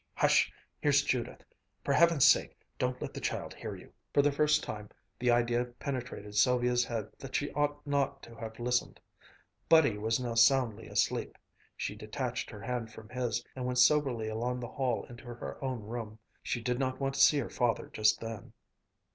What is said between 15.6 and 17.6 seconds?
own room. She did not want to see her